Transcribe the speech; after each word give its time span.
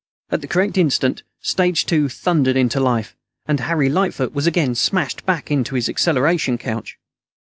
At 0.31 0.41
the 0.41 0.47
correct 0.47 0.79
instant, 0.79 1.21
stage 1.41 1.85
two 1.85 2.09
thundered 2.09 2.57
into 2.57 2.79
life, 2.79 3.15
and 3.45 3.59
Harry 3.59 3.87
Lightfoot 3.87 4.33
was 4.33 4.47
again 4.47 4.73
smashed 4.73 5.27
back 5.27 5.51
into 5.51 5.75
his 5.75 5.87
acceleration 5.87 6.57
couch. 6.57 6.97